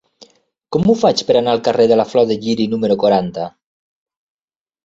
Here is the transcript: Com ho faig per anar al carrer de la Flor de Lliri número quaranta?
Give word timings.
Com 0.75 0.87
ho 0.89 0.95
faig 1.01 1.21
per 1.27 1.35
anar 1.41 1.53
al 1.57 1.61
carrer 1.69 1.85
de 1.91 1.99
la 2.01 2.07
Flor 2.13 2.25
de 2.31 2.39
Lliri 2.47 2.67
número 2.75 2.99
quaranta? 3.05 3.47